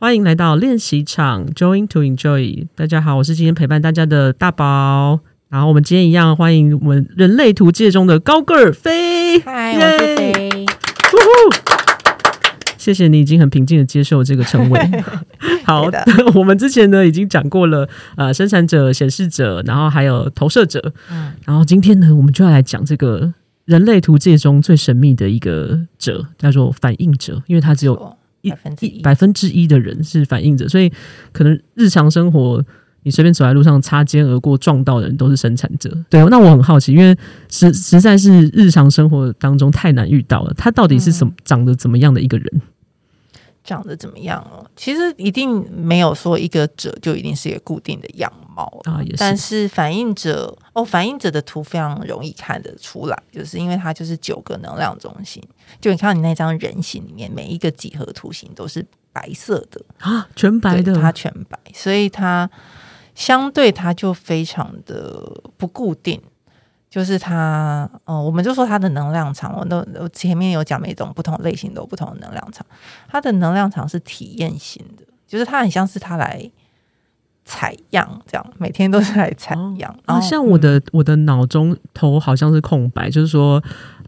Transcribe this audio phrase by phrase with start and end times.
[0.00, 2.68] 欢迎来到练习场，Join to Enjoy。
[2.76, 5.18] 大家好，我是今天陪伴大家的大宝。
[5.48, 9.40] 然后我们今天一样欢迎我们人类图界中的高个儿飞。
[9.40, 10.66] 嗨，我是飞。
[12.76, 14.80] 谢谢你已经很平静的接受这个称谓。
[15.66, 16.00] 好，的
[16.36, 20.92] 我们之前呢已经讲过了，呃，生产者、显示者，然后还有投射者。
[21.10, 23.34] 嗯，然后今天呢，我们就要来讲这个
[23.64, 28.16] 人类图界中最神秘的一个者，叫做反应者，因为它只有
[28.48, 30.90] 一百分之一百分之一的人是反应者，所以
[31.32, 32.64] 可能日常生活
[33.04, 35.96] 你随便走在路上擦肩而过撞到的人都是生产者。
[36.10, 37.16] 对，那我很好奇，因为
[37.48, 42.62] 实实在是日常生活当中太难遇到了，他到底是什么、嗯、长得怎么样的一个人？
[43.68, 44.64] 长得怎么样哦？
[44.74, 49.02] 其实一定没有说一个者就一定是一个固定的样貌啊。
[49.02, 49.16] 也是。
[49.18, 55.42] 但是反应者哦，反应者的图非常容易看得出来，就是因为它就是九个能量中心。
[55.80, 62.50] 就你看你那张人形里面，每一个几何图形都是白色的啊，全白的，它全白，所以它
[63.14, 66.18] 相对它就非常的不固定。
[66.90, 72.66] 就是它，哦，我们就说它的能量场，我都我前面有讲，每种不同类型都有不同的能量场。
[73.08, 76.50] 它的能量场是体验型的，就是它很像是它来
[77.44, 79.92] 采样，这样每天都是来采样。
[79.92, 83.62] 哦、然后像我的、嗯、我的脑中头好像是空白，就是说，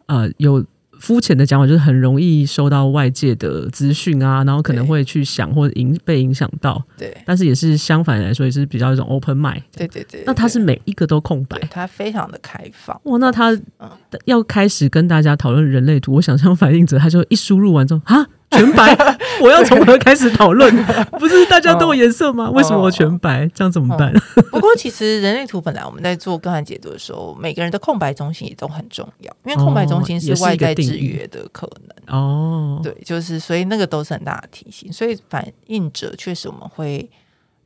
[0.06, 0.64] 呃，有。
[1.00, 6.80] 肤浅的讲法就是很容易收到外界的资讯啊，然后可能会去想或者影被影响到。
[6.96, 9.62] 对，但是也是相反来说，也是比较一种 open mind。
[9.74, 10.24] 对对对，对。
[10.26, 13.00] 那他是每一个都空白，他非常的开放。
[13.04, 13.58] 哇，那他
[14.26, 18.26] 要开始跟大家讨论人类图，我想象反应者他就一输入完之后啊。
[18.50, 18.96] 全白，
[19.40, 20.74] 我要从何开始讨论？
[21.18, 22.48] 不是大家都有颜色吗？
[22.48, 23.48] 哦、为什么我全白？
[23.54, 24.12] 这样怎么办？
[24.12, 32.16] 嗯、 不过其实人类图本来我们在做个案解读的时候，每个人的空白中心也都很重要，因为空白中心是外在制约的可能。
[32.16, 34.92] 哦，对，就是所以那个都是很大的提醒。
[34.92, 37.08] 所以反应者确实我们会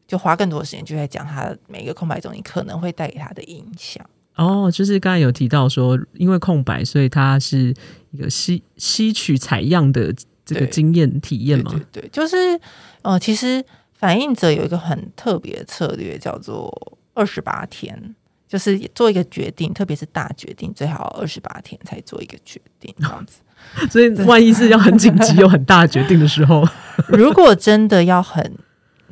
[0.06, 4.04] 就花更多的时间就在讲他每一个空白中心可能会带给他的影响。
[4.36, 7.74] 哦，就是刚才有提到说，因为空白，所以它是
[8.10, 10.14] 一个吸吸取采样的。
[10.44, 11.70] 这个经验体验吗？
[11.92, 12.60] 对对，对，就是
[13.02, 18.14] 呃，其实反应者有一个很特别的策略，叫做二十八天，
[18.48, 23.38] 就是做一个决定，特别是大决定，最好二十八天才做一个决定，这样子。
[23.90, 26.62] 所以，万一是要很紧急又很大决定的时候，
[27.08, 28.58] 如果真的要很，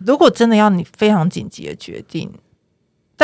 [0.04, 2.31] 如果真的要你非常紧急的决定。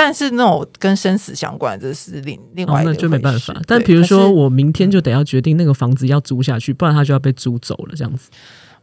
[0.00, 3.52] 但是那种跟生死相关，这是另另外一个、哦、那就没办法。
[3.66, 8.30] 但比如说，我明天就得要决定那个房子要租下去，不然他就要被租走了，这样子。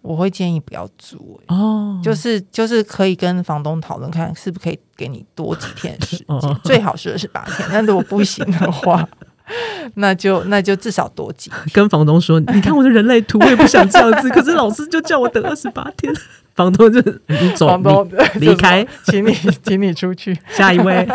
[0.01, 7.65] 我会建议不要租、欸、哦，就是就是可以跟房东讨论看，是不是可以给你多几天时间， 哦、最好是二十八天。
[7.71, 9.07] 但如果不行的话，
[9.95, 11.61] 那就那就至少多几天。
[11.71, 16.13] 跟房东说，你看我的人类图，我也不想这样子， 可是老师就叫我等二十八天。
[16.55, 21.07] 房东就你走，房东离开，请你 请你出去，下一位。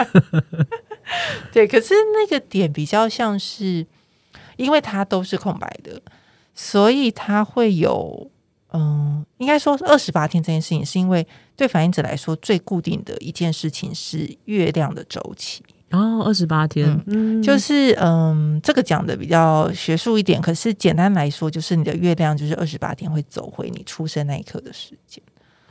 [1.50, 3.84] 对，可是那个点比较像是，
[4.56, 6.00] 因为它都是空白的，
[6.54, 8.30] 所以它会有，
[8.72, 11.26] 嗯，应该说二十八天这件事情，是因为
[11.56, 15.64] 对反应者来说最固定的一件事情是月亮的周期。
[15.90, 25.20] 哦，二十八天，嗯，就是嗯，这个讲的比较学术一点，可是简单来说，就是你的月亮就是二十八天会走回你出生那一刻的时间。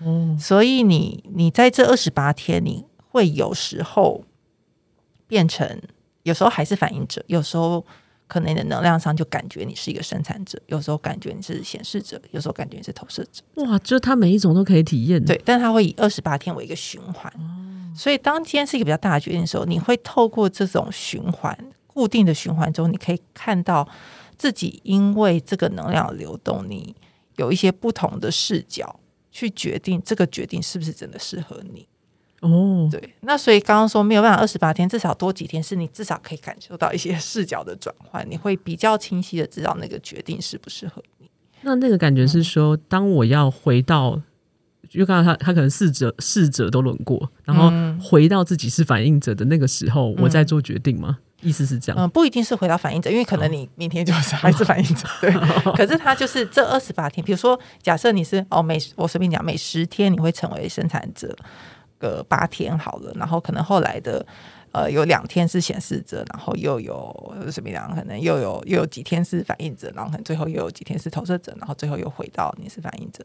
[0.06, 4.24] 嗯，所以你你在这二十八天，你会有时候
[5.28, 5.82] 变成，
[6.24, 7.86] 有时候还是反应者，有时候
[8.28, 13.44] 可能你的能量上就感觉你是一个生产者，有时候感觉你是显示者，有时候感觉你是投射者。
[13.56, 17.32] 哇，就是他每一种都可以体验，对，但他会以二十八天为一个循环。
[17.38, 23.88] 嗯，所以当今天是一个比较大的决定的时候，你会透过这种循环，固定的循环中，你可以看到
[24.38, 26.96] 自己因为这个能量流动，你
[27.36, 29.00] 有一些不同的视角。
[29.32, 31.88] 去决定这个决定是不是真的适合你
[32.42, 41.30] 哦，对，那所以刚刚说没有办法二十八天，至少多几天，是你至少可以感受到一些视角的转换，你会比较清晰的知道那个决定适不适合你。
[41.62, 44.22] 那那个感觉是说，嗯、当我要回到，
[44.90, 47.70] 就刚刚他他可能四者四者都轮过，然后
[48.02, 51.18] 回到自己是反应者的那个时候，我在做决定吗？
[51.20, 55.32] 嗯意思是这样，嗯，不一定是回到反应者，因为可能你明天就是还是反应者， 对。
[55.74, 61.36] 可是他就是这二十八天，比如说，假设你是哦，每我随便讲，每十天你会成为生产者
[61.98, 64.26] 个八天好了，然后可能后来的
[64.72, 73.24] 呃有两天是显示者，然后又有随便讲，可能又有又有几天是反应者，然后可能最后又有几天是投射者，然后最后又回到你是反应者。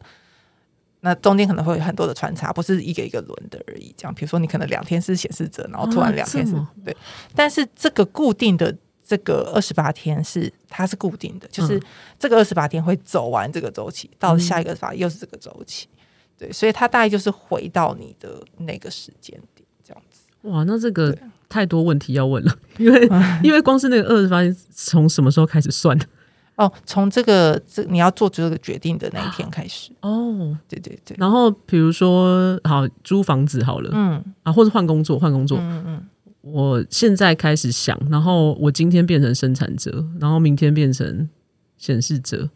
[1.05, 3.95] 那中间可能会有很多的穿插，不是一个一个轮的而已。
[3.95, 6.97] 这样，比如说你可能两天是显示者，然后突然两天是、啊、对，
[7.37, 8.75] 但是这个固定的
[9.07, 11.79] 这个二十八天是它是固定的，就是
[12.19, 15.87] 这个二十八天会走完这个周期，到下一个法又是这个周期。
[16.39, 20.23] 对，所以他大概就是回到你的那个时间点这样子。
[20.49, 21.17] 哇，那这个
[21.49, 23.09] 太多问题要问了，因为
[23.45, 25.99] 因为光是那个二十八天从什么时候开始算？
[26.57, 29.91] 哦，从这个这你要做这个决定的那一天开始。
[30.01, 31.17] 哦，对对对。
[31.19, 36.09] 然后比如说，好租房子好了，嗯啊，或者换工作换工作，嗯嗯。
[36.41, 41.27] 我现在开始想，然后我今天变成生产者，然后明天变成
[41.79, 42.51] 显示者，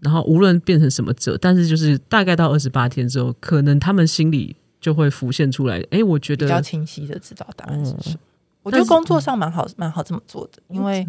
[0.00, 5.80] 然后无论变成什么者，但是就是大概到二十八天之后，可能他们心里就会浮现出来。
[5.92, 8.00] 哎，我觉得比较清晰的知道答案是什么。
[8.08, 8.18] 嗯、
[8.64, 11.06] 我觉得工作上蛮好，蛮好这么做的，因为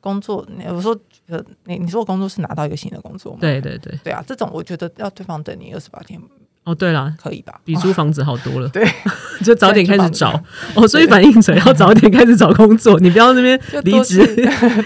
[0.00, 0.98] 工作，我说
[1.28, 3.38] 呃，你你说工作是拿到一个新的工作吗？
[3.40, 6.20] 对对对，对啊，这种我觉得要对方等你二十八天。
[6.64, 7.58] 哦，对了，可以吧？
[7.64, 8.68] 比租房子好多了。
[8.72, 8.86] 对，
[9.42, 10.30] 就早点开始找
[10.76, 10.86] 哦。
[10.86, 14.20] 所以反映者要早点开始找工作，你不要那边离职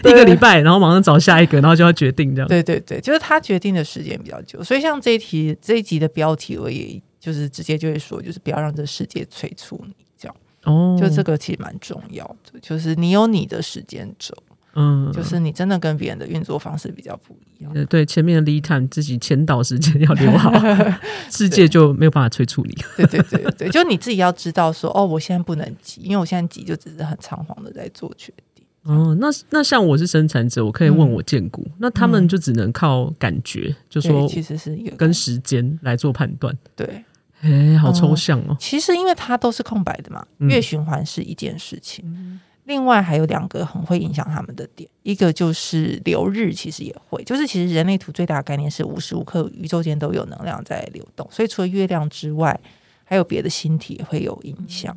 [0.04, 2.48] 一个礼拜，然后马上找下一个，然后就要决定这样。
[2.48, 4.62] 对对对，就是他决定的时间比较久。
[4.62, 10.36] 所以像这一题这一集的标题，我也就是直接就会说，就是不要让这世界催促你这样。
[10.62, 14.32] 哦，就这个其实蛮重要的，就是你有你的时间轴。
[14.76, 17.86] 嗯，就是你真的跟别人的运作方式比较不一样。
[17.86, 20.52] 对，前面的 lead time 自己前导时间要留好，
[21.30, 22.74] 世界就没有办法催促你。
[22.96, 28.64] 对对对对，就你自己要知道说，哦，我现在不能急，因为我现在急就只是很仓皇的在做决定。
[28.82, 36.54] 哦，那那像我是生产者，我可以问我荐股，嗯、那他们就只能靠感觉，嗯、就说其实是跟时间来做判断。
[36.76, 37.02] 对，
[37.40, 38.56] 哎，好抽象哦。
[38.58, 42.04] 其实因为它都是空白的嘛，月循环是一件事情。
[42.06, 52.58] 嗯另外还有两个很会影响他们的点，一个就是流日，其实也会，就是其实人类图最大的概念是无时无刻宇宙间都有能量在流动，所以除了月亮之外，
[53.04, 54.96] 还有别的星体也会有影响，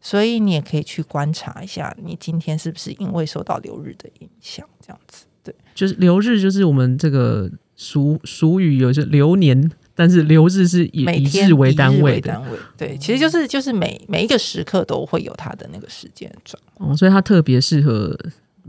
[0.00, 9.70] 所以你也可以去观察一下，你今天是不是因为受到流日的影响，这样子，对，就是流日，就是我们这个俗俗语有些流年。
[10.00, 12.42] 但是留日是以每天以日为单位的，
[12.74, 18.18] 对，其实就是就是每每一个时刻都会有它的那个时间转哦，所以它特别适合。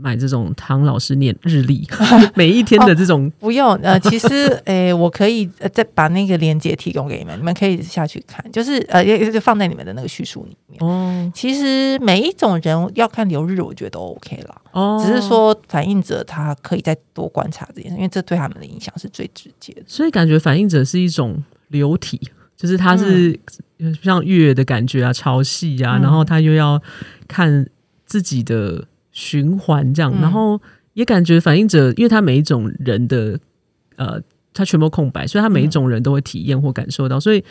[0.02, 1.86] 买这种唐老师念日历，
[2.34, 4.26] 每一天的这种、哦、不用呃， 其实
[4.64, 10.78] 诶、欸，我可以再把那个链接提供给你们，你们可以下去看，就是呃，就放在你们的那个叙述里面。
[10.82, 14.60] 哦，其实每一种人要看流日，我觉得都 OK 啦。
[14.72, 19.82] 哦，只是说反映者他可以再多观察这件事，因为这对他们的影响是最直接的。
[19.86, 22.20] 所以感觉反映者是一种流体，
[22.56, 23.38] 就是他是
[24.02, 26.82] 像月的感觉啊，潮汐啊，嗯、然后他又要
[27.28, 27.68] 看
[28.04, 28.84] 自己的。
[29.12, 30.60] 循环这样，然后
[30.94, 33.38] 也感觉反应者，因为他每一种人的
[33.96, 34.20] 呃，
[34.52, 37.44] 他全部空白，所以他每一种人都会体验或感受到，所以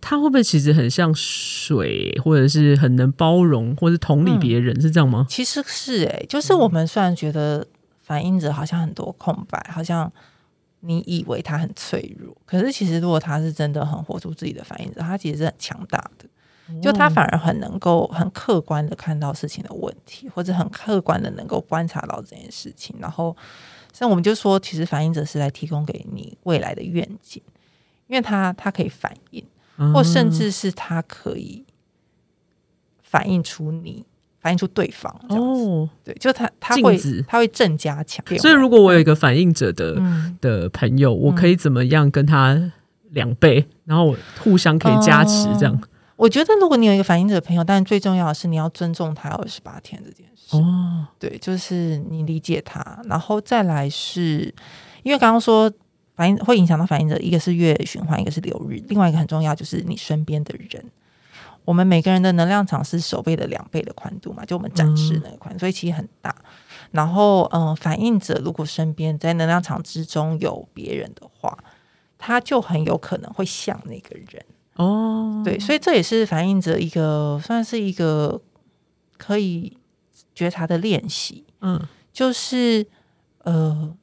[0.00, 5.26] 他会不会其实很像水，或者是很能包容，或者是同理别人，嗯、是这样吗？
[5.28, 7.66] 其实是哎、欸，就是我们虽然觉得
[8.00, 10.10] 反应者好像很多空白，好像
[10.80, 16.26] 你以为他很脆弱，可是其实如果他是真的很活出自己的反应者，他其实是很强大的。
[16.82, 22.94] 就他反而很能够很客观的看到事情的问题，或者很客观的能够观察到这件事情。
[23.00, 23.36] 然后，
[23.92, 27.42] 像我们就说，其实反映者是来提供给你未来的愿景，
[28.06, 29.44] 因为他他可以反应，
[29.92, 31.64] 或甚至是他可以
[33.02, 34.04] 反映出你，
[34.40, 35.62] 反映出对方这样子。
[35.62, 38.24] 哦，对，就他他会他会正加强。
[38.38, 40.00] 所以，如果我有一个反应者的
[40.40, 42.72] 的朋友，我可以怎么样跟他
[43.10, 45.80] 两倍，然后互相可以加持这样。
[46.20, 50.54] 我觉得，如果你有一个反应者的朋友，但最重要的是你要尊重他二十八天这件事。
[50.54, 54.54] 哦，对，就是你理解他，然后再来是，
[55.02, 55.72] 因为刚刚说
[56.14, 60.84] 反应会影响到反应者，一个是月循环，一个是流日，另外一个很重要就是你身边的人。
[61.64, 66.34] 我们每个人的能量场是手背的两倍的宽度嘛，就我们展示那个宽，嗯、所以其实很大。
[66.90, 71.56] 然后，嗯、呃，反应者如果身边在能量场之中有别人的话，
[72.18, 74.44] 他就很有可能会像那个人。
[74.82, 78.40] 哦，对，所以这也是反映者一个算是一个
[79.18, 79.76] 可以
[80.34, 81.44] 觉察的练习。
[81.60, 81.78] 嗯，
[82.10, 82.86] 就是
[83.44, 83.94] 呃，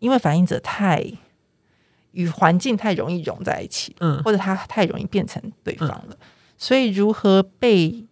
[0.00, 1.06] 因为反映者太
[2.10, 6.16] 与环境太容易融在一起，嗯，或者他太容易变成对方了，嗯，
[6.58, 8.04] 所以如何被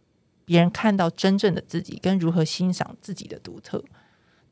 [0.45, 3.83] 别人看到真正的自己，跟如何欣赏自己的独特。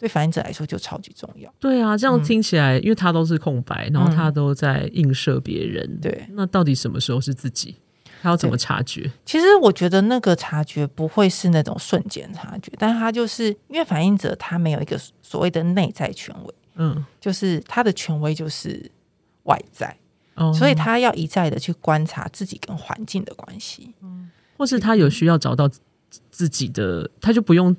[0.00, 1.52] 对反映者来说就超级重要。
[1.61, 5.87] 对啊，这样听起来，嗯、因为他都是空白，然后他都在映射别人。
[5.87, 7.76] 嗯、对，那到底什么时候是自己？
[8.23, 9.11] 他要怎么察觉？
[9.26, 18.90] 其实我觉得那个察觉不会是那种瞬间察觉，但他就是因为反映者他没有一个所谓的内在权威，嗯，就是他的权威就是
[19.42, 19.95] 外在，
[20.37, 25.71] 哦，所以他要一再的去观察自己跟环境的关系，嗯，或是他有需要找到
[26.30, 27.76] 自己的，他就不用。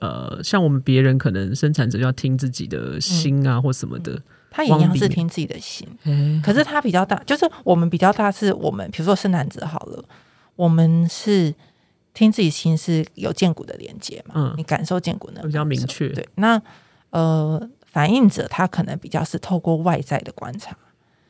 [0.00, 5.88] 呃，像我们别人可能生产者要听自己的心啊，嗯、或什么的，他也一样是听自己的心。
[6.42, 10.04] 可是他比较大，就是我们比较大，是我们比如说生产者好了，
[10.54, 11.54] 我们是
[12.14, 16.08] 听自己心是有见骨的连接嘛，嗯，你感受见骨呢比较明确。
[16.08, 16.60] 对，那
[17.10, 20.76] 呃，反应者他可能比较是透过外在的观察，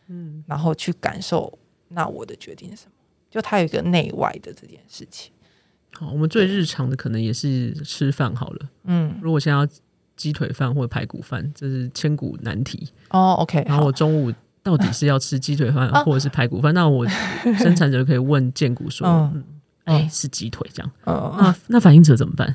[0.08, 1.58] 嗯，然后去感受
[1.88, 2.92] 那我的决定是什么，
[3.30, 5.32] 就他有一个内外的这件事情。
[5.98, 8.68] 好，我们最日常的可能也是吃饭好了。
[8.84, 9.66] 嗯，如果现在要
[10.14, 12.88] 鸡腿饭或者排骨饭，这是千古难题。
[13.10, 13.64] 哦，OK。
[13.66, 16.74] 然后我中午到底是要吃鸡腿饭或者是排骨饭？
[16.74, 17.06] 那我
[17.58, 19.44] 生产者可以问荐骨说： “嗯，
[19.84, 22.54] 哎，是鸡腿这样。”那那反应者怎么办？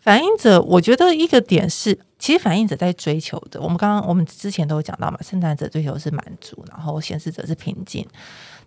[0.00, 8.06] 反映者，我觉得一个点是，其实反映者在追求的，我们刚刚我们之前都有讲到嘛，生产者追求是满足，然后显示者是平静，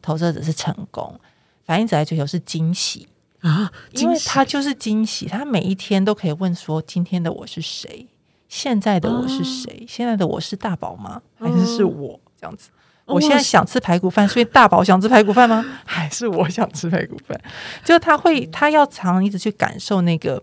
[0.01, 1.19] 投射者是成功，
[1.65, 3.07] 反映者在追求是惊喜。
[3.41, 8.07] 啊，因为他就是惊喜，他每一天都可以问说：今天的我是谁？
[8.49, 9.85] 现在的我是谁？
[9.87, 11.21] 现在的我是大宝吗？
[11.37, 12.69] 还是是我这样子？
[13.05, 15.63] 我现在想吃排骨饭， 所以大宝想吃排骨饭吗？
[15.85, 17.39] 还是我想吃排骨饭？
[17.85, 20.41] 就他会，他要常一直去感受那个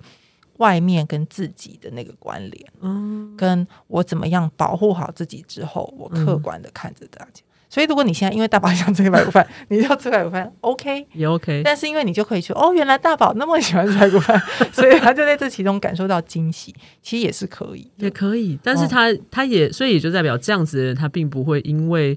[0.59, 7.43] 外面跟自己的那个关联，嗯，跟我怎么样保护好自己之后，我客观的看着大家。
[7.75, 11.61] 所以，如果你现在因为大宝想吃排骨饭， 你就吃排骨饭，OK 也 OK。
[11.64, 14.40] 但是因为你就可以说，哦，原来大宝那么喜欢吃排骨饭，
[14.73, 18.57] 所以他就在这其中感受到惊喜，其实也是可以，也可以。
[18.62, 22.16] 但是他、哦、他也所以也就代表这样子的人，他并不会因为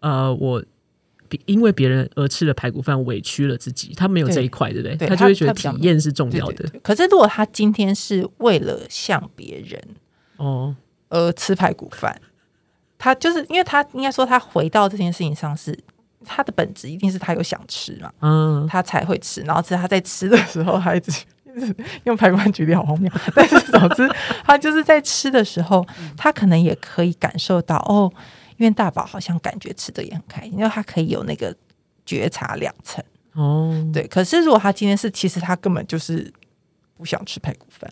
[0.00, 0.64] 呃我
[1.44, 4.96] 因为别人而吃了排骨饭委屈了自己，他没有这一块，对不对？
[4.96, 6.54] 对他就会觉得体验是重要的。
[6.54, 9.78] 对对对，可是如果他今天是为了向别人
[10.38, 10.74] 哦
[11.10, 12.18] 而吃排骨饭。
[13.04, 15.78] 他就是因为他应该说他回到这件事情上是
[16.24, 19.42] 他的本质，一定是他有想吃嘛，嗯，他才会吃。
[19.42, 21.12] 然后是他在吃的时候，他一直
[22.04, 24.08] 用排骨饭举例好荒谬， 但是总之
[24.42, 28.10] 他就是在吃的时候，他可能也可以感受到哦，
[28.56, 31.54] 因为大宝好像感觉吃的也很开心，因为他可以有那个
[32.06, 34.06] 觉察两层哦，对。
[34.06, 36.32] 可是如果他今天是其实他根本就是
[36.96, 37.90] 不想吃排骨饭。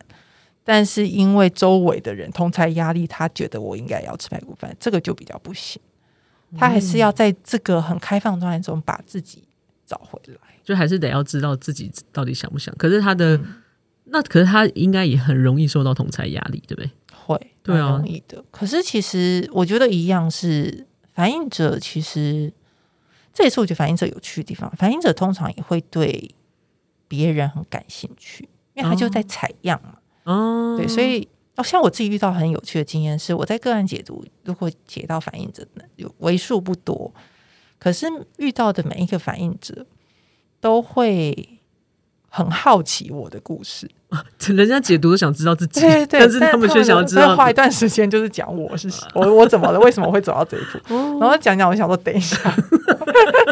[0.65, 5.81] 但是因为周围的人同才压力，他觉得我应该要吃排骨饭，这个就比较不行。
[6.57, 9.43] 他还是要在这个很开放状态中把自己
[9.87, 12.75] 找回来，就还是得要知道自己到底想不想。
[12.77, 13.63] 可是他的、嗯、
[14.05, 16.91] 那，可是他应该也很容易受到同才压力，对不对？
[17.25, 18.45] 会，对啊，容易的。
[18.51, 22.53] 可是其实我觉得一样是反应者，其实
[23.33, 24.71] 这也是我觉得反应者有趣的地方。
[24.77, 26.35] 反应者通常也会对
[27.09, 29.95] 别人很感兴趣，因为他就在采样嘛。
[29.95, 31.27] 哦哦，对，所以
[31.57, 37.13] 哦，像我自己遇到很有趣的经验是，我在个案解读，如果解到反应者呢，有为数不多，
[37.79, 38.07] 可是
[38.39, 39.85] 遇到的每一个反应者
[40.61, 41.61] 都会
[42.29, 43.91] 很好奇我的故事。
[44.55, 52.37] 人家解读都想知道自己，对对，但是他们却想要知道，花一段时间就是讲我是谁，我我怎么了，为什么会走到这一步，然后讲讲，我想说等一下，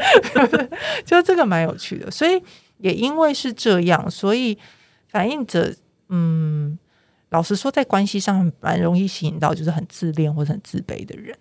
[1.05, 2.43] 就这个蛮有趣的，所以
[2.79, 4.57] 也因为是这样，所以
[5.09, 5.75] 反应者。
[6.13, 6.77] 嗯，
[7.29, 11.39] 老实说，在关系上蛮容易吸引到就是很自恋或者很自卑的人，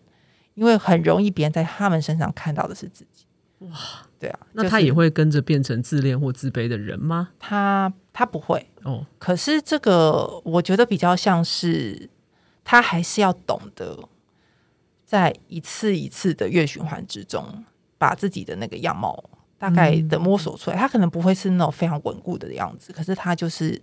[0.53, 3.25] 因为很容易别人在他们身上看到的是自己。
[3.59, 3.71] 哇，
[4.19, 7.29] 对啊，那他也会跟着变成自恋或自卑的人吗？
[7.39, 9.03] 他他不会哦。
[9.17, 12.07] 可是这个我觉得比较像是
[12.63, 14.07] 他还是要懂得
[15.03, 17.65] 在一次一次的月循环之中，
[17.97, 19.21] 把自己的那个样貌
[19.57, 20.77] 大概的摸索出来。
[20.77, 23.81] 嗯，他可能不会是那种非常稳固的样子，可是他就是。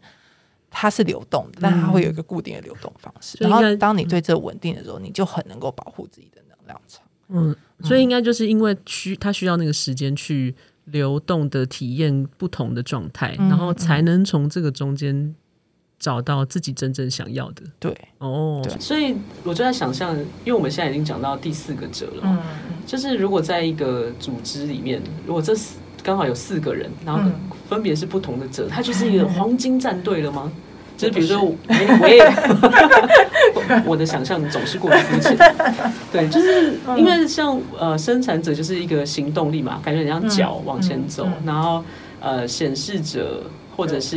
[0.79, 3.39] 它是流动的，但它会有一个固定的流动方式。
[3.41, 7.03] 嗯、然后，当你对这稳定的时候，你就很能够保护自己的能量场。
[7.29, 10.55] 嗯，所以应该就是因为需他需要那个时间去
[10.85, 15.35] 流动的体验不同的状态，嗯、然后才能从这个中间
[15.99, 17.63] 找到自己真正想要的。
[17.79, 20.15] 对，哦，对所以我就在想象，
[20.45, 22.39] 因为我们现在已经讲到第四个者了，嗯，
[22.87, 27.33] 就是如果在一个组织里面，如果这四刚好有四个人，然后
[27.67, 30.53] 分别是不同的者，它就是一个 黄金战队了吗？
[30.97, 31.43] 就是比如说，
[32.01, 32.25] 我也
[33.85, 35.37] 我的想象总是过于肤浅。
[36.11, 41.85] 对，就是因为像呃，生产者就是一个行动力嘛，感觉很像脚往前走，然后
[42.21, 43.43] 呃，显示者
[43.77, 44.17] 或者是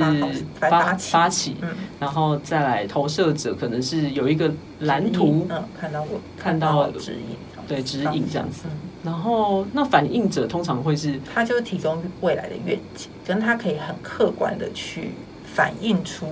[0.60, 1.56] 发发起，
[2.00, 7.36] 然后再来投射者，可能是有一个蓝图，嗯看到我看到指引，
[7.68, 8.64] 对指引这样子。
[9.04, 15.12] 然后，那反映者通常会是，他就是提供未来的愿景，跟他可以很客观的去
[15.46, 16.26] 反映出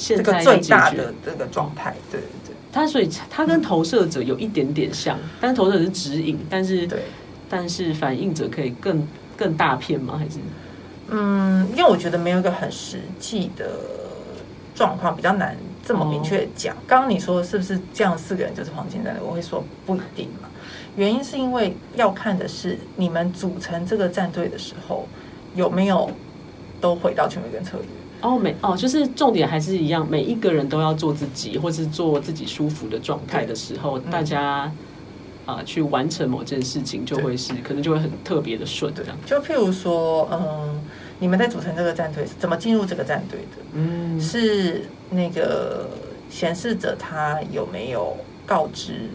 [0.00, 1.94] 这个最大的这个状态。
[2.10, 7.02] 对对对，他所以他跟投射者有一点点像，嗯、但是投射者是指引，但是对，
[7.48, 10.16] 但是反应者可以更更大片吗？
[10.18, 10.38] 还是？
[11.10, 13.68] 嗯，因为我觉得没有一个很实际的
[14.74, 16.76] 状况，比较难这么明确讲。
[16.86, 18.16] 刚刚你说是不是这样？
[18.16, 20.48] 四个人就是黄金战队，我会说不一定嘛。
[20.96, 25.06] 原因是因为要看的是你们组成这个战队的时候
[25.54, 26.10] 有没有
[26.80, 27.86] 都回到权威跟策略。
[28.22, 34.70] 哦，每哦，就是重点还是一样，每一个人都要做自己，或是做自己舒服的状态的时候，大家
[35.46, 39.16] 啊、呃、去完成某件事情，就会是可能就会很特别的顺这样。
[39.24, 40.80] 就譬如说，嗯，
[41.18, 43.62] 你们在组成这个战队是怎么进入这个战队的？
[43.72, 45.88] 嗯，是那个
[46.28, 49.08] 显示者他有没有告知？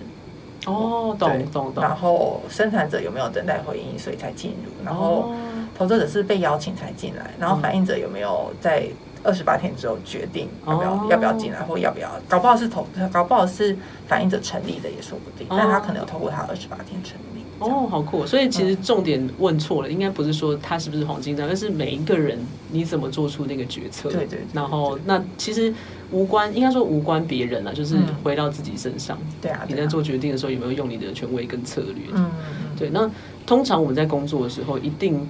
[0.66, 1.84] 哦，懂懂懂。
[1.84, 4.72] 然后生产者有没有等待回应，所以才进入？
[4.84, 5.32] 然后。
[5.78, 8.88] 投资者是被邀请才进来，然后反映者有没有在
[9.24, 12.10] 二十八天之后决定要不要、哦、要不要进来，或要不要？
[12.30, 13.76] 搞不好是投，搞不好是
[14.08, 17.44] 反映者成立的也说不定，哦、但他可能有透过他二十八天成立。
[17.58, 18.26] 哦，好酷！
[18.26, 22.38] 所以其实重点问错了，嗯、应该不是说他是不是黄金章，而是每一个人
[22.70, 24.10] 你怎么做出那个决策。
[24.10, 24.40] 对对，对。
[24.52, 25.74] 然后那其实
[26.12, 29.18] 无关，应该说无关别人了，就是回到自己身上。
[29.42, 29.66] 对啊。
[29.70, 32.04] 你在做决定的时候有没有用你的权威跟策略？
[32.14, 32.78] 嗯嗯。
[32.78, 33.10] 对，那
[33.46, 35.28] 通常我们在工作的时候一定。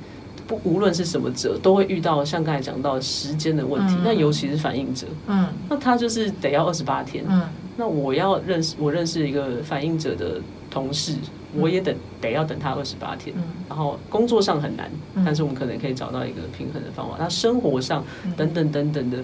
[0.47, 3.95] 不，无论是什么者，都会遇到像刚才讲到时间的问题。
[3.95, 7.25] 嗯、那尤其是反应者，嗯，那他就是得要二十八天。
[7.27, 7.41] 嗯，
[7.77, 11.13] 那我要认识我认识一个反应者的同事，
[11.53, 13.35] 嗯、我也等得要等他二十八天。
[13.35, 17.15] 嗯，然后工作上很难，嗯、但是我们可能可以找到一个平衡的方法。
[17.17, 18.03] 那生活上
[18.37, 19.17] 等等等等的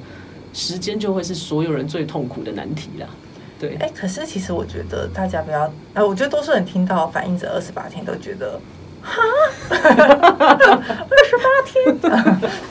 [0.54, 3.08] 时间，就会是所有人最痛苦的难题啦。
[3.60, 8.60] 对，哎、欸，可是其实我觉得大家不要，哎，我觉得多数人听到反应者二十八天都觉得。
[9.04, 9.20] 哈，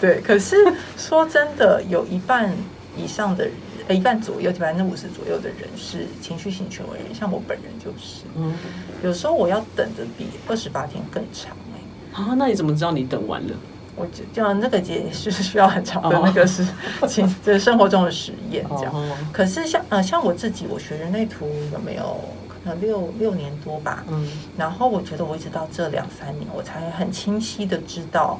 [0.00, 0.20] 对。
[0.20, 0.56] 可是
[0.96, 2.52] 说真的，有一半
[2.96, 3.52] 以上的人，
[3.88, 8.24] 呃，一半左右，百分之五十左右的人是情绪型权威人，像我本人就是。
[8.36, 8.54] 嗯，
[9.02, 12.20] 有时候我要等的比二十八天更长哎。
[12.22, 13.54] 啊，那你怎么知道你等完了？
[13.96, 16.64] 我就就那个也是需要很长的那个是
[17.06, 18.94] 情，就是生活中的实验这样。
[19.32, 22.18] 可是像呃像我自己，我学人类图有没有？
[22.62, 28.38] 呃，六六年多吧，嗯，然后我觉得我一直到这两三年，我才很清晰的知道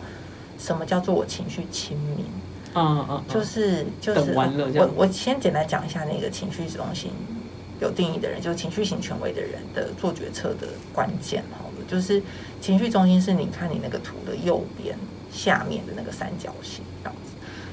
[0.61, 2.27] 什么叫做我情绪亲民，
[2.75, 7.11] 嗯嗯，就是就是我我先简单讲一下那个情绪中心
[7.81, 12.23] 有定义的人，就是情绪型权威的人的做决策的关键，好了，就是
[12.61, 14.95] 情绪中心是你看你那个图的右边
[15.33, 17.33] 下面的那个三角形这样子，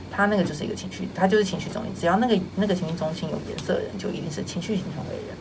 [0.10, 5.36] 它那个就是一个情绪，它就是情绪中心，只要那个那个情绪中心有颜色的人，就一定是情绪型权威的人。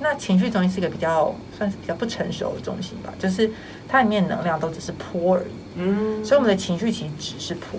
[0.00, 3.50] 那情绪中心是一个比较算是比较不成熟的中心吧，就是
[3.86, 5.52] 它里面能量都只是波而已。
[5.76, 7.78] 嗯，所以我们的情绪其实只是波。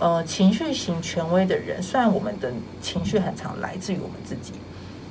[0.00, 2.52] 呃，情绪型权威的人，虽然我们的
[2.82, 4.52] 情绪很常来自于我们自己，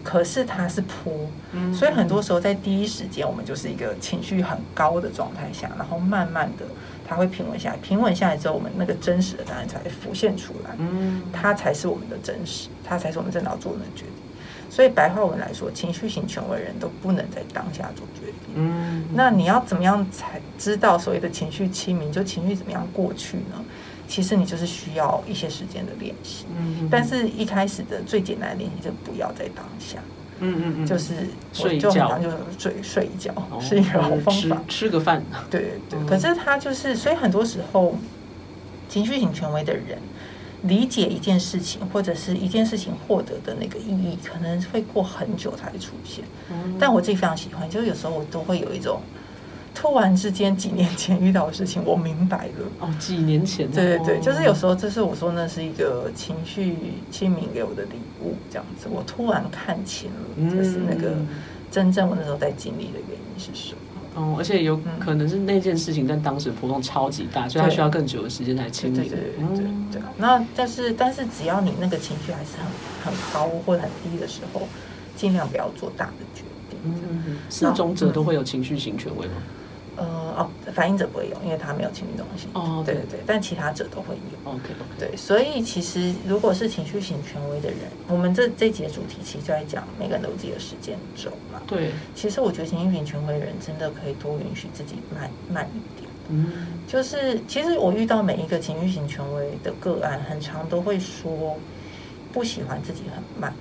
[0.04, 1.14] 可是它是波。
[1.54, 6.66] 嗯，所以很多时候在第一时间，我们就是一个情绪很高的状态下，然后慢慢的
[7.08, 10.72] 它会平稳下来，平稳下来之后，我们那个真实的答案才会浮现出来。
[10.78, 14.14] 嗯，它才是我们的真实，它才是我们正在做的决定。
[14.74, 18.56] 所以白话文来说，情绪型权威人都不能在当下做决定。
[18.56, 22.12] 嗯，那你要怎么样才知道所谓的情绪清明？
[22.12, 23.64] 就情绪怎么样过去呢？
[24.08, 26.48] 其实你就是需要一些时间的练习。
[26.58, 30.00] 嗯，但是一开始的最简单的练习就不要在当下。
[30.40, 31.14] 嗯嗯嗯，就是
[31.54, 33.32] 睡觉，就睡睡一觉
[33.62, 34.60] 是一个好方法。
[34.68, 35.24] 吃个饭。
[35.52, 36.04] 对对。
[36.08, 37.96] 可是他就是，所以很多时候
[38.90, 40.00] 情绪型权威的人。
[40.64, 46.24] 理解一件事情，或者是一件事情获得的那个意义，可能会过很久才会出现。
[46.50, 49.02] 嗯、但我自己非常喜欢，就是有时候我都会有一种
[49.76, 52.66] 突然之间几年前遇到的事情，我明白了。
[52.80, 53.70] 哦，几年前。
[53.70, 56.78] 对对对，就是有时候，这是我说那是一个情绪
[57.12, 61.16] 清明给我的礼物，这样子，我突然看清了，就是那个
[61.72, 63.93] 真正我那时候在经历的原因是什么。
[64.16, 68.98] 哦，而且有可能是那件事情在当时波动超级大，所以它需要更久的时间来清理。
[68.98, 70.02] 对对对对。
[70.18, 72.52] 那但是但是只要你那个情绪还是
[73.04, 74.62] 很很高或者很低的时候，
[75.16, 76.80] 尽量不要做大的决定。
[76.84, 79.34] 嗯，四种者都会有情绪型权威吗？
[79.96, 80.06] 呃
[80.38, 82.50] 哦，反应者不会有，因为他没有情绪中心。
[82.54, 84.52] 哦，对对对，但其他者都会有。
[84.52, 84.70] OK。
[84.98, 91.62] 对，所以其实如果是情绪型权威的人，我们这这节主题其实就在讲每个人都有自己的时间轴嘛。
[91.68, 91.92] 对。
[92.16, 96.10] 其实我觉得情绪型权威的人真的可以多允许自己慢慢一点。
[96.30, 96.68] 嗯。
[96.88, 101.58] 就是其实我遇到每一个情绪型权威的个案，很常都会说
[102.32, 103.54] 不喜欢自己很慢，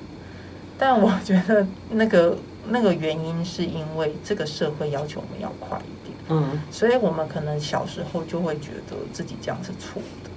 [0.79, 6.02] 但我觉得那个那个原因是因为这个社会要求我们要快一点。
[6.29, 10.31] 嗯，所以我们可能小时候就会觉得自己这样是错的，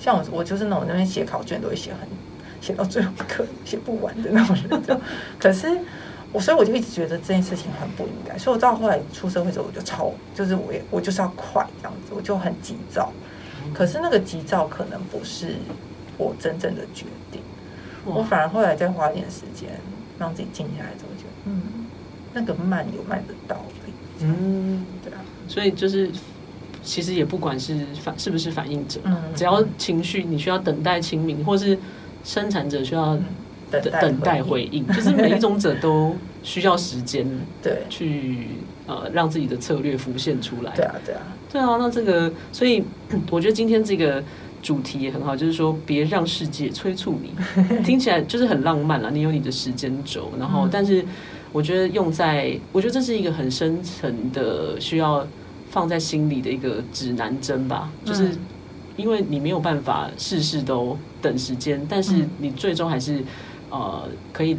[0.00, 2.00] 像我，我就是那种那边写考卷都会写很
[2.60, 5.00] 写到最后一刻写不完的那种人，就
[5.38, 5.78] 可是
[6.32, 13.12] 我，所以我就一直觉得这件事情很不应该，所以我到后来出社会之后，我就超就是我也我就是要快这样子，我就很急躁，
[13.72, 15.54] 可是那个急躁可能不是
[16.18, 17.40] 我真正的决定，
[18.04, 19.70] 我反而后来再花一点时间
[20.18, 21.62] 让自己静下来之后，就嗯，
[22.34, 23.92] 那个慢有慢的道理。
[24.20, 25.20] 嗯，对啊。
[25.48, 26.10] 所以就是，
[26.84, 31.76] 其实也不管是反是不是反应者，嗯，只要情绪你需要等待清明，或是
[32.22, 33.18] 生产者需要
[33.70, 37.26] 等等待回应，就是每一种者都需要时间，
[37.62, 38.48] 对，去
[38.86, 40.72] 呃让自己的策略浮现出来。
[40.76, 41.76] 对啊，对啊，对啊。
[41.78, 42.84] 那这个，所以
[43.30, 44.22] 我觉得今天这个
[44.62, 47.32] 主题也很好，就是说别让世界催促你，
[47.82, 49.10] 听起来就是很浪漫了。
[49.10, 51.04] 你有你的时间轴，然后但是。
[51.50, 55.26] 我觉得用在，我觉得这是一个很深层的需要
[55.70, 57.90] 放在心里的一个指南针吧。
[58.04, 58.36] 就是
[58.96, 63.22] 因为你没有办法事事都等时间，但是你最终还是
[63.70, 64.56] 呃可以。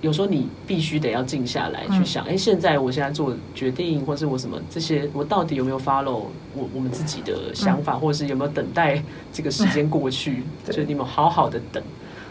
[0.00, 6.24] 有时候你必须得要静下来去想，哎，现在我现在做决定，或是我什么这些，我到底有没有 follow
[6.56, 9.00] 我我们自己的想法，或者是有没有等待
[9.32, 10.42] 这个时间过去？
[10.68, 11.80] 就你们好好的等。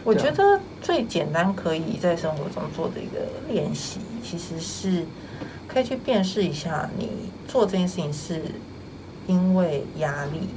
[0.03, 5.05] 我觉得最简单可以在生活中做的一个练习，其实是
[5.67, 7.09] 可以去辨识一下，你
[7.47, 8.41] 做这件事情是
[9.27, 10.49] 因为压力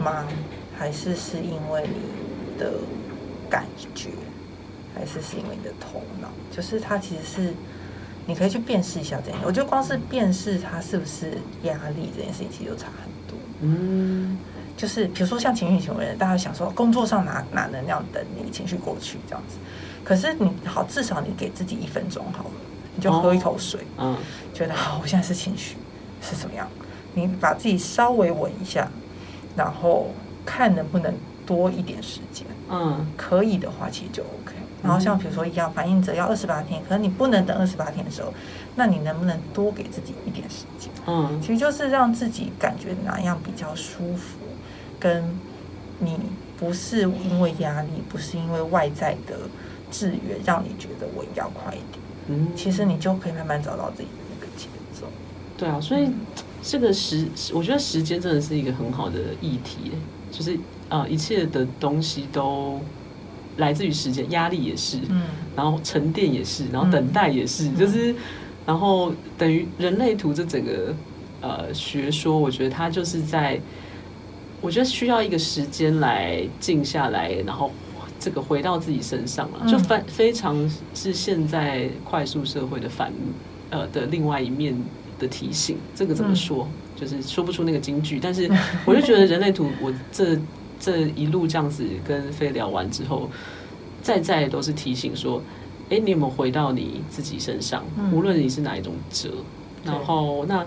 [0.00, 0.26] 吗？
[0.78, 2.72] 还是是因为你的
[3.50, 4.10] 感觉，
[4.94, 6.28] 还是是因为你的头脑？
[6.54, 7.54] 就是它其实是
[8.26, 9.46] 你可以去辨识一下这件事。
[9.46, 13.38] 我觉得光是辨识它是不是压力这件事情，其实就差很多。
[13.62, 14.38] 嗯。
[14.76, 19.56] 就是比如说像情绪型的人，大家想说工作上哪哪能量等你情绪过去这样子，
[20.04, 22.50] 可是你好，至少你给自己一分钟好了，
[22.94, 24.16] 你就喝一口水，嗯、哦，
[24.52, 25.76] 觉得好，我现在是情绪
[26.20, 26.68] 是怎么样？
[27.14, 28.86] 你把自己稍微稳一下，
[29.56, 30.10] 然后
[30.44, 31.14] 看能不能
[31.46, 34.54] 多一点时间，嗯，可以的话其实就 OK。
[34.82, 38.32] 然后像比如说一样，反应者要二十八天，可是你不能等二十八天的时候，
[38.76, 40.92] 那你能不能多给自己一点时间？
[41.06, 44.36] 嗯，其实就是让自己感觉哪样比较舒服。
[44.98, 45.24] 跟
[45.98, 46.18] 你
[46.58, 49.36] 不是因为压力，不是因为外在的
[49.90, 52.00] 制约，让你觉得我要快一点。
[52.28, 55.06] 嗯，其实你就可以慢慢找到自己的那个节奏。
[55.56, 56.08] 对啊，所以
[56.62, 59.92] 这个时，我觉得时间真的是一个很好的议题。
[60.30, 60.54] 就是
[60.88, 62.80] 啊、呃，一切的东西都
[63.58, 65.22] 来自于时间，压力也是，嗯，
[65.54, 68.14] 然后沉淀也是，然后等待也是，嗯、就是，
[68.66, 70.94] 然后等于人类图这整个
[71.40, 73.60] 呃学说，我觉得它就是在。
[74.60, 77.70] 我觉得需要一个时间来静下来，然后
[78.18, 80.56] 这个回到自己身上了，就非非常
[80.94, 83.12] 是现在快速社会的反
[83.70, 84.74] 呃的另外一面
[85.18, 85.76] 的提醒。
[85.94, 86.66] 这个怎么说？
[86.96, 88.50] 就是说不出那个金句，但是
[88.86, 90.38] 我就觉得人类图，我这
[90.80, 93.30] 这一路这样子跟飞聊完之后，
[94.00, 95.42] 再再都是提醒说，
[95.90, 97.84] 哎，你有没有回到你自己身上？
[98.10, 99.30] 无论你是哪一种折，
[99.84, 100.66] 然后那。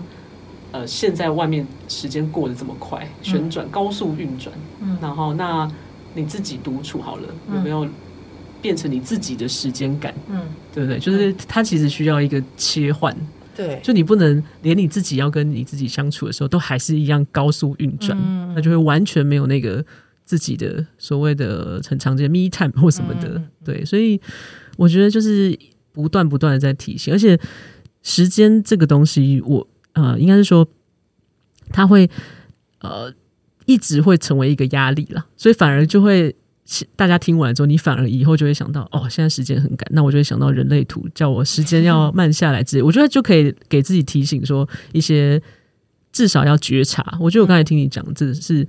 [0.72, 5.68] 呃，现在外面时间过得这么快，旋转高速运转，嗯，然后那
[6.14, 7.88] 你自己独处好了，嗯，有没有
[8.62, 10.14] 变成你自己的时间感？
[10.28, 10.98] 嗯，对不对？
[11.00, 13.16] 就是它其实需要一个切换，
[13.56, 19.84] 对，就你不能连你自己要跟你自己相处的时候都还是一样高速运转，嗯，那就会完全没有那个
[20.24, 24.20] 自己的所谓的很常见的 me time 或什么的，嗯，对，所以
[24.76, 25.58] 我觉得就是
[25.90, 27.36] 不断不断的在提醒，而且
[28.02, 29.66] 时间这个东西，我。
[29.92, 30.66] 呃，应该是说，
[31.70, 32.08] 他会
[32.80, 33.12] 呃
[33.66, 36.34] 一直会成为一个压力了，所以反而就会
[36.96, 45.40] 大家听完之后，你反而以后就会想到，哦，现在时间很赶，那我就会想到人类图，叫我时间要 慢下来之类，我觉得就可以给自己提醒说一些
[46.12, 47.16] 至少要觉察。
[47.20, 48.66] 我觉得我刚才听你讲，这是。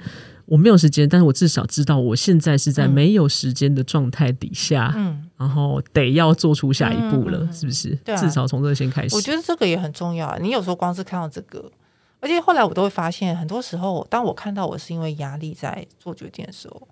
[0.48, 7.96] 我没有时间，但是我至少知道我现在是在没有时间的状态底下，嗯，然后得要做出下一步了，嗯、是不是？
[8.06, 9.16] 对、啊，至少从这先开始。
[9.16, 10.38] 我觉得这个也很重要啊。
[10.40, 11.72] 你有时候光是看到这个，
[12.20, 16.88] 而且后来我都会发现，很多时候当我看到我是因为压力在做决定的时候，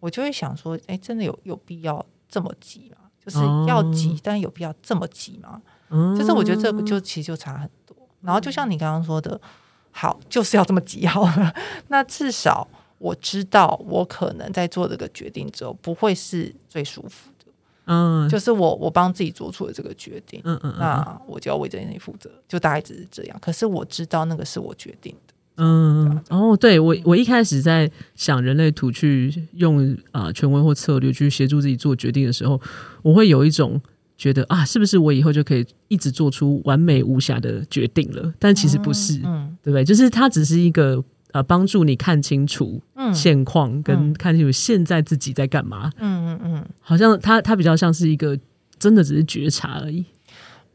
[0.00, 2.96] 我就会想说，哎，真的有有必要这么急吗？
[3.22, 5.60] 就是要急，哦、但有必要这么急吗？
[5.90, 7.94] 嗯，就是我觉得这个就其实就差很多。
[8.22, 9.38] 然后就像你刚刚说的，
[9.90, 11.52] 好，就是要这么急好了。
[11.88, 12.66] 那至少。
[13.02, 17.31] 我知道，我可能在做这个决定之后不会是最舒服的，
[17.92, 23.36] 嗯，就是我我帮自己做出了这个决定，嗯嗯，那我就要为这件事情负责，就大概只是这样。
[23.40, 32.60] 可是我知道那个是我决定的，嗯，哦，对我我一开始在想人类图去用啊、呃、权威或策略去协助自己做决定的时候，
[33.02, 33.80] 我会有一种
[34.16, 38.32] 觉得啊，是不是我以后就可以一直做出完美无瑕的决定了？
[38.38, 39.84] 但其实不是，嗯，嗯对不对？
[39.84, 41.04] 就是它只是一个。
[41.32, 42.80] 呃，帮助你看清楚
[43.14, 45.90] 现况，跟看清楚现在自己在干嘛。
[45.96, 48.38] 嗯嗯嗯，好像他他比较像是一个
[48.78, 50.04] 真的只是觉察而已。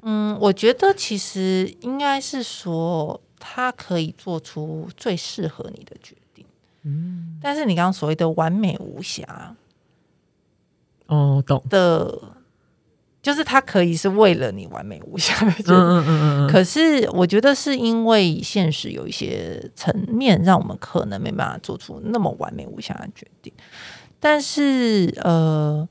[0.02, 6.46] 嗯，我觉得其实应该是说，他可以做出最适合你的决定。
[6.84, 9.56] 嗯，但是你刚刚所谓的完美无瑕，
[11.08, 12.20] 哦，懂的，
[13.27, 15.51] 就是他可以是为了你完美无瑕的。
[15.67, 16.49] 嗯嗯嗯嗯。
[16.49, 23.51] 可是我觉得是因为现实有一些层面，让我们可能没办法做出那么完美无瑕的决定。
[24.17, 25.85] 但是呃，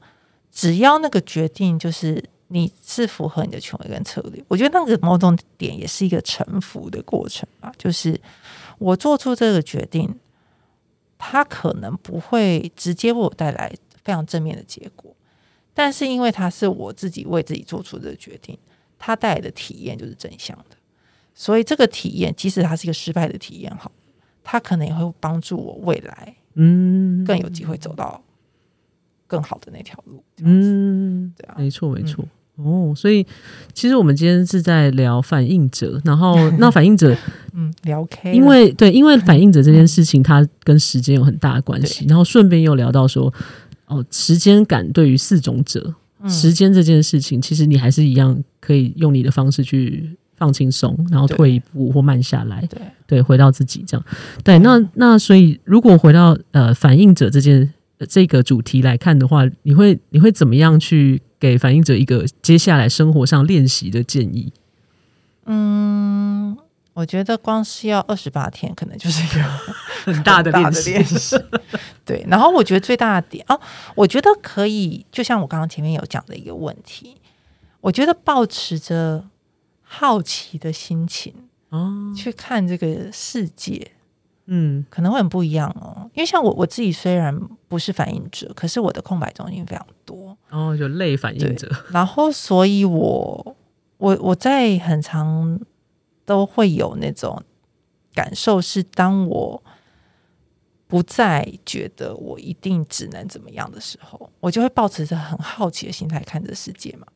[0.50, 7.70] 只要那个决定就是你是符合你的权威跟策略，我觉得那个某种点也是一个臣服的过程吧。
[7.76, 8.18] 就是
[8.78, 10.18] 我做出这个决定，
[11.18, 13.70] 它可能不会直接为我带来
[14.02, 15.14] 非常正面的结果，
[15.76, 18.56] 但是因为它是我自己为自己做出的决定，
[18.98, 20.76] 它带来的体验就是正向的。
[21.34, 23.92] 所以这个体验，即使它是一个失败的体验，好，
[24.42, 26.34] 它可能也会帮助我未来。
[26.54, 28.22] 嗯，更有机会走到
[29.26, 30.24] 更好的那条路。
[30.38, 32.26] 嗯，对啊，没错没错。
[32.54, 33.26] 哦，所以
[33.74, 37.14] 其实我们今天是在聊反应者，然后 那反应者，
[37.52, 42.06] 嗯，聊 K，因为对，因为 反应者这件事情，它跟时间有很大的关系。
[42.08, 43.30] 然后顺便又聊到说，
[43.86, 45.94] 哦，时间感对于四种者，
[46.28, 50.16] 时间这件事情，其实你还是一样可以用你的方式去。
[50.38, 54.06] 放轻松，然后退一步或慢下来，对对，回到自己这样。
[54.44, 57.72] 对，那那所以，如果回到呃反应者这件
[58.06, 64.52] 这个主题来看的话，你会你会怎么样去给反应者一个接下来生活上练习的建议？
[65.46, 66.54] 嗯，
[66.96, 69.44] 我觉得光是要二十八天，可能就是一个
[70.04, 71.36] 很大的练习。
[72.04, 73.60] 对，然后我觉得最大的点哦，
[73.94, 77.20] 我觉得可以，就像我刚刚前面有讲的一个问题，
[77.82, 79.24] 我觉得抱持着。
[79.88, 81.32] 好奇的心情
[81.68, 83.92] 哦，去看这个世界，
[84.46, 86.10] 嗯，可能会很不一样哦。
[86.12, 87.32] 因为像我我自己虽然
[87.68, 91.70] 不是反映者，可是我的空白中心非常多哦，就类反映者。
[91.92, 93.56] 然后，所以我
[93.98, 95.56] 我我在很常
[96.26, 97.42] 都会有那种
[98.12, 99.62] 感受，是当我
[100.86, 107.06] 不再觉得我一定只能怎么样的时候，我就会抱持着很好奇的心态看这世界嘛。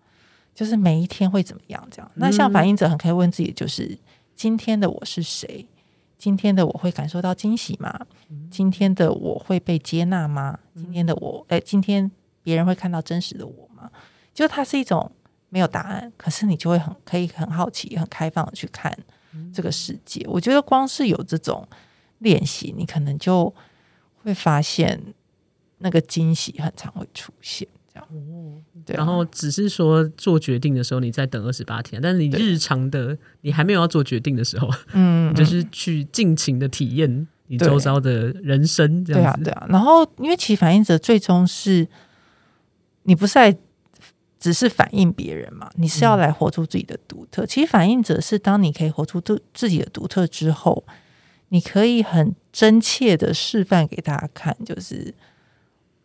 [0.53, 1.89] 就是每一天会怎么样？
[1.91, 3.99] 这样，那像反映者很可以问自己，就是
[4.35, 5.67] 今天的我是谁？
[6.19, 7.99] 今天的我会感受到惊喜吗？
[8.51, 10.59] 今天的我会被接纳吗？
[10.75, 12.11] 今天的我，哎，今天
[12.43, 13.91] 别人会看到真实的我吗？
[14.35, 15.11] 就它是一种
[15.51, 18.97] 没有答案，可是你就会很可以很好奇、很开放的去看
[19.53, 20.25] 这个世界。
[20.27, 21.69] 我觉得光是有这种
[22.21, 23.53] 练习，你可能就
[24.23, 24.99] 会发现
[25.79, 27.69] 那个惊喜很常会出现。
[27.95, 39.45] 哦，对，然后只是说做决定的时候，你再等二十八天，但是你日常的你还没有要做决定的时候，嗯，就是去尽情的体验你周遭的人生，这样子。
[39.45, 39.67] 对啊，对啊。
[39.69, 41.87] 然后，因为其实反映者最终是
[43.03, 43.55] 你不是在
[44.41, 47.45] 只是反映别人嘛，你是要来活出自己的独特。
[47.45, 47.47] 嗯。
[47.47, 50.85] 其实反映者是当你可以活出自自己的独特之后，
[51.51, 55.15] 你可以很真切的示范给大家看，就是。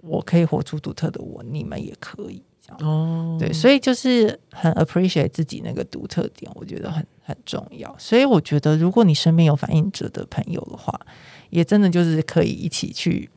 [0.07, 3.37] 我可以活出独特的我，你们也可以这样哦。
[3.39, 7.91] 对，所以就是很 appreciate 自己那个独特点，我觉得很很重要。
[7.97, 10.93] 所以我觉得，如果你身边有反映者的朋友的话，
[11.49, 13.27] 也真的就是可以一起去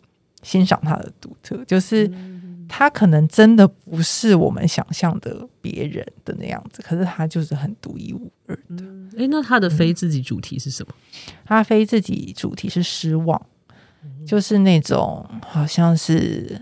[0.43, 1.65] 欣赏他的独特。
[1.65, 2.07] 就是
[2.69, 8.85] 他可能真的不是我们想象的别人的那样子，可是他就是很独一无二的。
[9.17, 10.95] 哎、嗯，那他的非自己主题是什么？
[11.45, 13.41] 他非自己主题是失望。
[14.25, 16.61] 就是那种好像是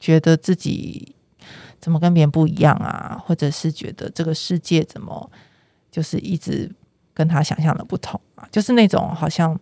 [0.00, 1.14] 觉得自己
[1.80, 5.30] 怎么跟别人不一样啊，或者是觉得这个世界怎么
[5.90, 6.70] 就是一直
[7.14, 9.58] 跟他想象的不同啊，就是那种好像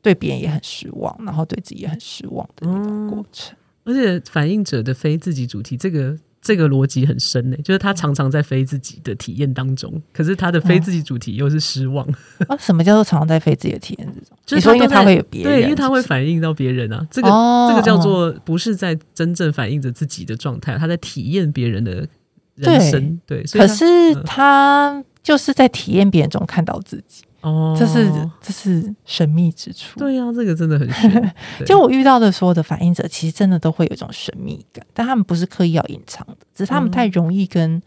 [0.00, 3.54] 对别人也很失望，然后对自己也很失望的那种过程。
[3.54, 6.16] 嗯，而且反映者的非自己主题这个。
[6.44, 12.04] 这个逻辑很深呢，就是他常常在非自己的体验当中，可是他的非自己主题又是失望。
[12.48, 14.36] 啊，什么叫做常常在非自己的体验之中？
[14.44, 17.06] 就是说，因为他会有别人，对，因为他会反映到别人啊。
[17.12, 22.08] 这个、哦、这个叫做不是在真正反映着自己的状态，他在体验别人的
[22.56, 23.20] 人生。
[23.24, 27.22] 对，对，所以可是他就是在体验别人中看到自己。
[27.42, 28.08] 哦，这是
[28.40, 29.98] 这是神秘之处。
[29.98, 31.34] 对呀、啊，这个真的很玄。
[31.66, 37.82] 就我遇到的所有的反应者，其实真的都会有一种神秘感，但他们不是刻意要隐藏的，只是他们太容易跟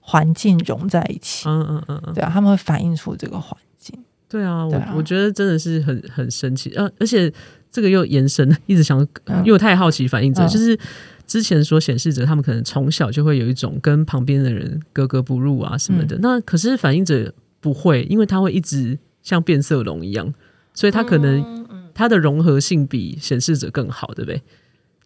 [0.00, 1.48] 环境融在一起。
[1.48, 3.98] 嗯嗯嗯嗯，对啊，他们会反映出这个环境。
[4.28, 6.70] 对啊，我我觉得真的是很很神奇。
[6.76, 7.32] 呃，而且
[7.68, 10.78] 这个又延伸，一直想，因为我太好奇反应者，嗯、就是
[11.26, 16.14] 之前说显示者，他们可能从小就会有一种跟旁边的人格格不入啊什么的。
[16.14, 17.34] 嗯、那可是反应者。
[17.60, 20.32] 不会，因为它会一直像变色龙一样，
[20.74, 24.42] 所以它可能它的融合性比显示者更好，对不对？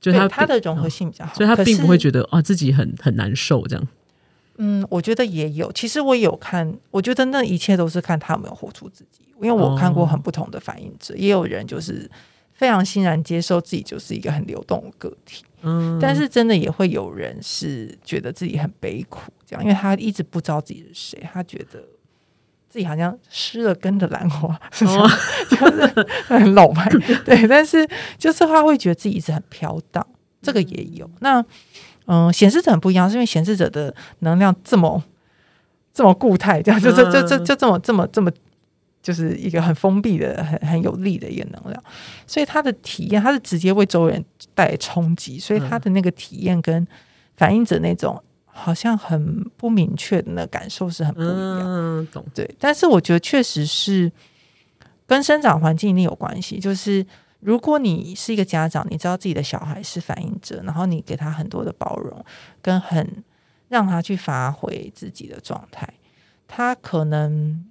[0.01, 3.89] 就它它的融合性比较好，所以它并不会觉得啊自己很很难受这样。
[4.57, 5.73] 嗯，我觉得也有。
[5.73, 9.23] 其实我有看，我觉得那一切都是看他有没有活出自己。
[9.43, 12.09] 因为我看过很不同的反应者，也有人就是
[12.53, 15.45] 非常欣然接受自己就是一个很流动的个体。
[15.63, 21.83] 嗯，但是真的也会有人是觉得自己很悲苦，这样，因为他一直不知道自己是谁，他觉得
[22.75, 25.09] 自己好像失了根的兰花，哦、
[25.49, 26.91] 就是很老派。
[27.25, 30.05] 对，但是就是他会觉得自己一直很飘荡，
[30.43, 31.09] 这个也有。
[31.21, 31.41] 那
[32.07, 35.01] 嗯，显示者很不一样，是因为显示者的能量这么
[35.93, 38.29] 这么固态，这样就就就就就这么这么这么。
[39.01, 41.85] 就是一个很封闭的、很很有力的一个能量，
[42.27, 46.85] 所以他的体验，他是直接为周围人带来冲击，所以他的那个体验跟
[47.37, 48.19] 反映者那种
[48.57, 51.63] 好像很不明确的那感受是很不一样。
[51.65, 52.25] 嗯，懂。
[52.33, 54.11] 对，但是我觉得确实是
[55.07, 56.59] 跟生长环境一定有关系。
[56.61, 57.05] 就是
[57.41, 62.25] 如果你是一个家长，你知道自己的小孩是反应者，然后你给他很多的包容，
[62.63, 63.25] 跟很
[63.69, 65.93] 让他去发挥自己的状态，
[66.47, 67.67] 他可能。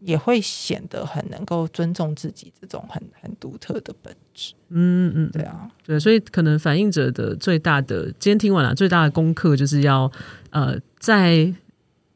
[0.00, 4.54] 也会显得很能够尊重自己这种很很独特的本质。
[4.70, 10.10] 嗯嗯，对啊，对，所以可能反映者的最大的，今天听完了最大的功课，就是要
[10.50, 11.52] 呃，在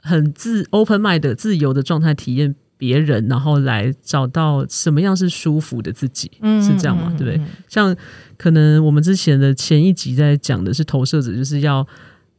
[0.03, 7.14] 很自 open mind 的自由的状态体验别人，然后来找到什么样是舒服的自己，嗯，是这样吗？
[7.18, 7.40] 对不对？
[7.68, 7.94] 像
[8.37, 11.87] 可能我们之前的前一集在讲的是投射者，就是要。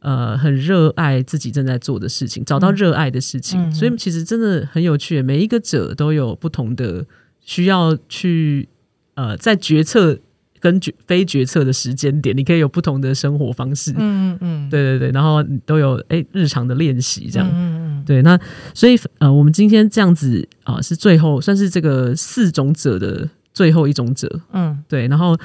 [0.06, 5.20] 呃，很热爱自己正在做的事情，找到热爱的事情，嗯、所以其实真的很有趣。
[5.20, 7.04] 每一个者都有不同的
[7.40, 8.68] 需要去
[9.14, 10.16] 呃，在决策
[10.60, 13.90] 跟决非决策的时间点，你可以有不同的生活方式。
[13.96, 17.48] 嗯嗯嗯，对对对，然后都有哎日常的练习这样。
[17.52, 18.38] 嗯嗯对，那
[18.72, 24.40] 所以呃，我们今天这样子啊、呃，是最后算是这个四种者的最后一种者。
[24.52, 25.36] 嗯，对，然后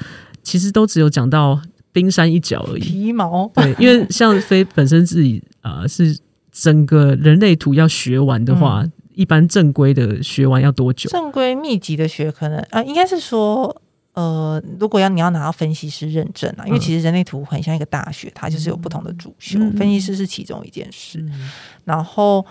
[0.44, 1.60] 其实都只有讲到。
[1.92, 3.46] 冰山一角而已，皮毛。
[3.54, 6.18] 对，因为像飞本身自己啊、呃，是
[6.50, 11.10] 整个人类图要学完的话，嗯、一般正规的学完要多久？
[11.10, 13.82] 正规密集的学可能啊、呃，应该是说，
[14.14, 21.18] 呃，如果要你要拿到分析师认证啊，因为其实人类图很像一个大学，它就是有不同的主修，嗯、分析师是其中一件事。
[21.20, 21.50] 嗯、
[21.84, 22.44] 然后，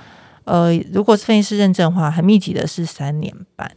[0.44, 3.72] 呃，如果是分析师认证的话，很密集的是三年半。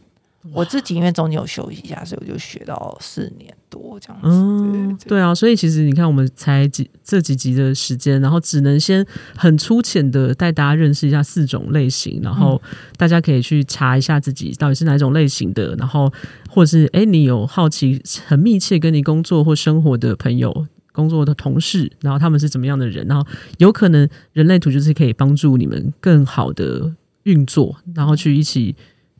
[0.53, 4.27] 我自己因为中间有休息一下，所以我就学到四年多这样子。
[4.29, 9.05] 嗯，对，啊，所以其实你看，我们才几这几集的时间，然后只能先
[9.35, 12.61] 很粗浅的带大家认识一下四种类型，然后
[12.95, 16.11] 大家可以去查一下自己到底是哪种类型的，然后
[16.49, 23.27] 或者是哎，你有好奇很密切跟你工作或生活的朋友、工作的同事，然后他们是怎么样的人，然后
[23.57, 28.75] 有可能人类图就是可以帮助你们更好的运作，然后去一起。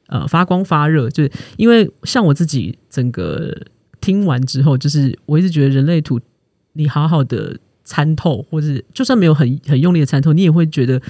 [0.08, 3.56] 呃，发光发热，就是因为像我自己整个
[4.00, 6.20] 听完之后，就是我一直觉得人类图，
[6.74, 11.02] 你好好的参透，或者就算没有很很用力的参透，你也会觉得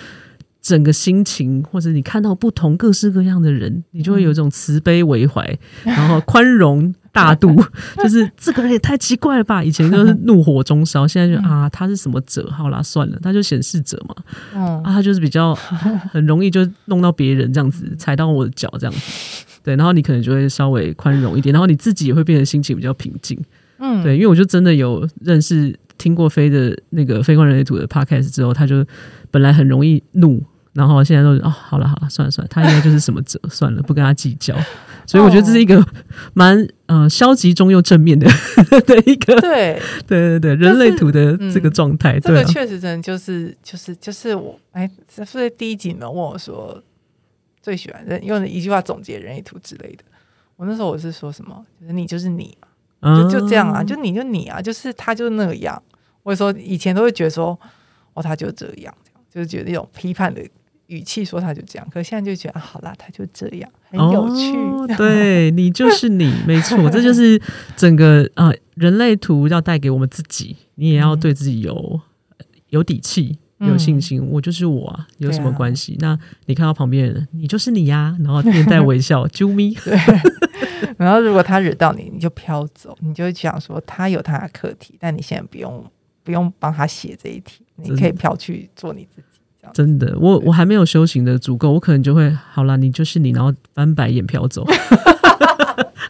[0.62, 6.94] 整个心情，或者你看到不同各式各样的人，你就会有一种慈悲为怀，然后宽容。
[7.16, 7.56] 大度
[8.04, 9.64] 就是这个人也太奇怪了吧！
[9.64, 12.46] 以前就是怒火中烧，现在就啊，他是什么者？
[12.52, 14.16] 好啦，算了，他就显示者嘛。
[14.54, 15.56] 嗯，啊，他就是比较
[16.12, 19.46] 很容易就弄到别人这样子，踩到我的脚这样子。
[19.64, 23.40] 对，然后你可能就会稍微宽容一点，然后你自己也会变得心情比较平静。
[23.80, 28.86] 嗯，对，因为我就真的有认识听过飞的那个飞观人类图的 podcast 之后，他就
[29.32, 30.44] 本来很容易怒。
[30.74, 34.54] 然后现在都哦，好了好了，算了算了，他应该就是什么者，算了，不跟他计较。
[35.08, 35.86] 所以我觉得这是一个
[36.34, 38.28] 蛮呃消极中又正面的
[38.82, 42.20] 的一个对 对对对人类图的这个状态。
[42.20, 44.90] 这个确实真的就是就是就是我哎，
[45.26, 46.82] 所以第一集你们问我说
[47.62, 50.04] 最喜欢用一句话总结人类图之类的，
[50.56, 51.66] 我那时候我是说什么？
[51.82, 52.58] 就是你就是你
[53.00, 55.82] 嘛，就就这样啊，就你就你啊，就是他就那个样。
[56.24, 57.58] 我说以前都会觉得说
[58.14, 60.42] 哦，他就这样，这样就是觉得那种批判的。
[60.88, 64.56] 语气说他就这样，可是现在就觉得啊，好啦，他就这样，很有趣。
[64.56, 67.42] 哦、 对你就是你，没错，这就是
[67.76, 72.00] 整个啊、呃，人类图要带给我们自己，你也要对自己有
[72.70, 74.22] 有底气、有信心。
[74.22, 75.94] 嗯、我就是我啊，有什么关系？
[75.96, 79.74] 啊、那你看到旁边人，你就是你呀、啊，然后面带微笑，啾咪。
[79.84, 79.98] 对。
[80.98, 85.84] 然后如果他惹到你，你就飘走，你就会想说他有他的课题，但你现在不用
[86.24, 89.35] 不用帮他写这一题，你可以飘去做你自己。
[89.74, 94.66] 真的，我我还没有修行的足够，我可能就会好啦，你就是你，然后翻白眼飘走。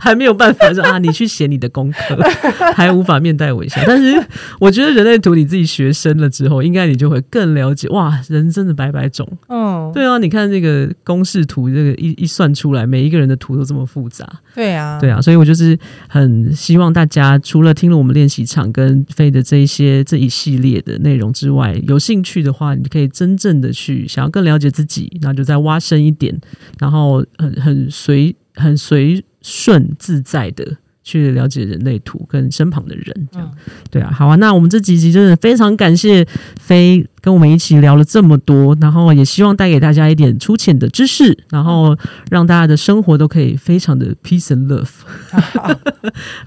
[0.06, 2.16] 还没有办法说啊，你去写你的功课，
[2.78, 3.82] 还无法面带微笑。
[3.88, 4.24] 但是
[4.60, 9.28] 我觉得人类图你自己学深了之后，应该你就会更了解哇，人真的百百种。
[9.50, 14.32] 嗯，对啊，你看这个公式图，这个一一算出来，每一个人的图都这么复杂。
[14.54, 15.76] 对啊，对啊，所以我就是
[16.08, 26.40] 很希望大家除了听了我们练习场跟飞的这一些这一系列的内容之外，有兴趣的话，你可以真正的去想要更了解自己，那就再挖深一点，
[26.80, 29.26] 然后很很随很随。
[29.46, 30.66] 顺自在的
[31.04, 34.36] 去了解人类图跟身旁的人，这样、嗯、对啊，好啊。
[34.38, 36.26] 那我们这几集真的非常感谢
[36.60, 41.96] 飞跟我们一起聊了这么多，然后也希望带给大家一点粗浅的知识，然后
[42.32, 44.90] 让大家的生活都可以非常的 peace and love。
[45.30, 45.70] 好，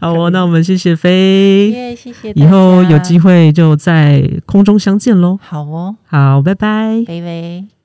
[0.02, 5.38] 好哦，那我们谢谢飞，yeah, 谢谢，以后有机会就在空中相见喽。
[5.40, 7.77] 好哦，好，拜拜，拜拜。